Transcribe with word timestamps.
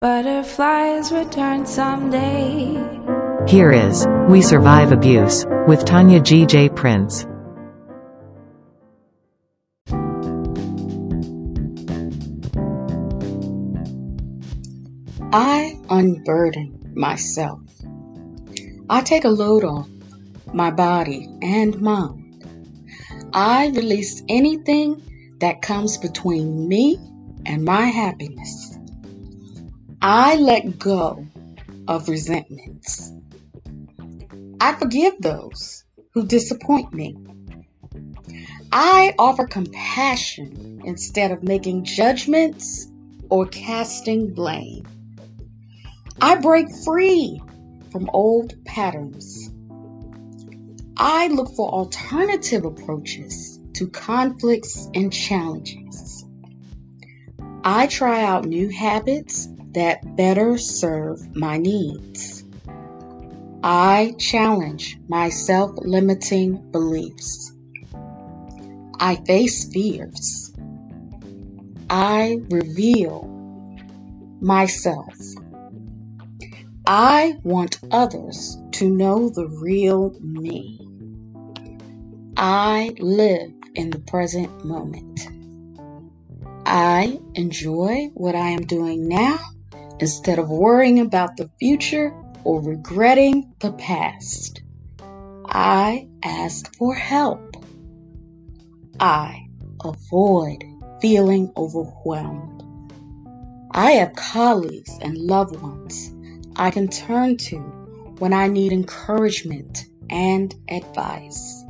Butterflies 0.00 1.10
return 1.10 1.66
someday. 1.66 2.72
Here 3.48 3.72
is 3.72 4.06
We 4.28 4.42
Survive 4.42 4.92
Abuse 4.92 5.44
with 5.66 5.84
Tonya 5.84 6.22
G. 6.22 6.46
J. 6.46 6.68
Prince. 6.68 7.26
I 15.32 15.76
unburden 15.90 16.92
myself. 16.94 17.58
I 18.88 19.00
take 19.00 19.24
a 19.24 19.30
load 19.30 19.64
off 19.64 19.88
my 20.54 20.70
body 20.70 21.26
and 21.42 21.80
mind. 21.80 22.46
I 23.32 23.72
release 23.74 24.22
anything 24.28 25.02
that 25.40 25.60
comes 25.60 25.98
between 25.98 26.68
me 26.68 27.00
and 27.44 27.64
my 27.64 27.86
happiness. 27.86 28.78
I 30.00 30.36
let 30.36 30.78
go 30.78 31.26
of 31.88 32.08
resentments. 32.08 33.12
I 34.60 34.74
forgive 34.74 35.14
those 35.18 35.82
who 36.14 36.24
disappoint 36.24 36.94
me. 36.94 37.16
I 38.70 39.16
offer 39.18 39.44
compassion 39.44 40.82
instead 40.84 41.32
of 41.32 41.42
making 41.42 41.84
judgments 41.84 42.86
or 43.28 43.46
casting 43.46 44.32
blame. 44.32 44.86
I 46.20 46.36
break 46.36 46.68
free 46.84 47.42
from 47.90 48.08
old 48.12 48.54
patterns. 48.64 49.50
I 50.96 51.26
look 51.26 51.52
for 51.56 51.70
alternative 51.70 52.64
approaches 52.64 53.58
to 53.72 53.88
conflicts 53.88 54.88
and 54.94 55.12
challenges. 55.12 56.24
I 57.64 57.88
try 57.88 58.22
out 58.22 58.44
new 58.44 58.68
habits 58.68 59.48
that 59.72 60.16
better 60.16 60.58
serve 60.58 61.18
my 61.36 61.58
needs. 61.58 62.44
I 63.62 64.14
challenge 64.18 64.98
my 65.08 65.28
self 65.28 65.72
limiting 65.78 66.70
beliefs. 66.70 67.52
I 69.00 69.16
face 69.26 69.68
fears. 69.72 70.52
I 71.90 72.38
reveal 72.50 73.24
myself. 74.40 75.14
I 76.86 77.34
want 77.42 77.80
others 77.90 78.56
to 78.72 78.88
know 78.88 79.28
the 79.28 79.48
real 79.60 80.14
me. 80.20 80.80
I 82.36 82.94
live 82.98 83.52
in 83.74 83.90
the 83.90 83.98
present 83.98 84.64
moment. 84.64 85.20
I 86.64 87.18
enjoy 87.34 88.10
what 88.14 88.34
I 88.34 88.50
am 88.50 88.64
doing 88.64 89.08
now 89.08 89.38
instead 90.00 90.38
of 90.38 90.48
worrying 90.48 91.00
about 91.00 91.36
the 91.36 91.50
future 91.58 92.14
or 92.44 92.62
regretting 92.62 93.52
the 93.60 93.72
past. 93.72 94.62
I 95.46 96.08
ask 96.22 96.74
for 96.76 96.94
help. 96.94 97.56
I 99.00 99.46
avoid 99.84 100.64
feeling 101.00 101.52
overwhelmed. 101.56 102.64
I 103.72 103.92
have 103.92 104.14
colleagues 104.14 104.98
and 105.02 105.16
loved 105.16 105.60
ones 105.60 106.14
I 106.56 106.70
can 106.70 106.88
turn 106.88 107.36
to 107.36 107.58
when 108.18 108.32
I 108.32 108.48
need 108.48 108.72
encouragement 108.72 109.86
and 110.10 110.54
advice. 110.68 111.64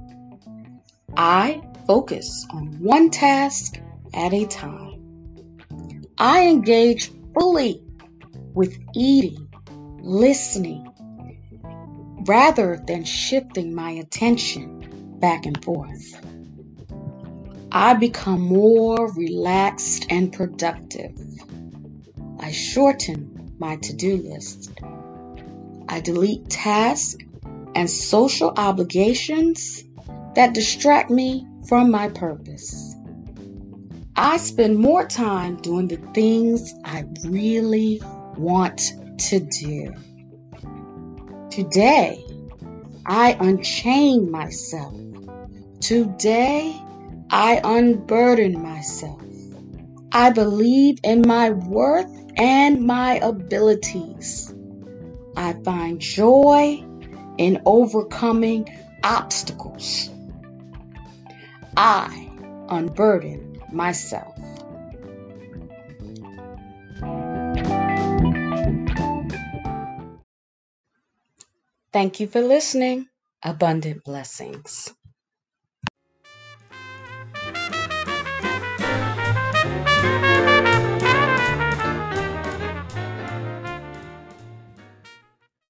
I 1.16 1.62
focus 1.86 2.46
on 2.50 2.78
one 2.78 3.10
task 3.10 3.78
at 4.14 4.32
a 4.32 4.46
time. 4.46 5.02
I 6.16 6.46
engage 6.46 7.12
fully 7.34 7.82
with 8.58 8.76
eating, 8.92 9.48
listening, 10.00 10.84
rather 12.26 12.82
than 12.88 13.04
shifting 13.04 13.72
my 13.72 13.92
attention 13.92 15.16
back 15.20 15.46
and 15.46 15.62
forth. 15.64 16.20
I 17.70 17.94
become 17.94 18.40
more 18.40 19.12
relaxed 19.12 20.06
and 20.10 20.32
productive. 20.32 21.16
I 22.40 22.50
shorten 22.50 23.54
my 23.60 23.76
to 23.76 23.92
do 23.94 24.16
list. 24.16 24.72
I 25.88 26.00
delete 26.00 26.50
tasks 26.50 27.16
and 27.76 27.88
social 27.88 28.52
obligations 28.56 29.84
that 30.34 30.52
distract 30.52 31.10
me 31.10 31.46
from 31.68 31.92
my 31.92 32.08
purpose. 32.08 32.96
I 34.16 34.36
spend 34.38 34.80
more 34.80 35.06
time 35.06 35.58
doing 35.58 35.86
the 35.86 36.02
things 36.12 36.74
I 36.84 37.04
really 37.24 38.00
want 38.38 38.92
to 39.18 39.40
do. 39.40 39.94
Today, 41.50 42.24
I 43.06 43.36
unchain 43.40 44.30
myself. 44.30 44.94
Today, 45.80 46.80
I 47.30 47.60
unburden 47.64 48.62
myself. 48.62 49.20
I 50.12 50.30
believe 50.30 50.98
in 51.02 51.22
my 51.26 51.50
worth 51.50 52.10
and 52.36 52.86
my 52.86 53.16
abilities. 53.16 54.54
I 55.36 55.54
find 55.64 56.00
joy 56.00 56.84
in 57.38 57.60
overcoming 57.66 58.68
obstacles. 59.04 60.10
I 61.76 62.30
unburden 62.68 63.60
myself. 63.72 64.37
Thank 71.98 72.20
you 72.20 72.28
for 72.28 72.40
listening. 72.40 73.08
Abundant 73.42 74.04
blessings. 74.04 74.94